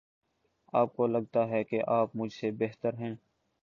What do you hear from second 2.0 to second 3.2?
مجھ سے بہتر ہیں۔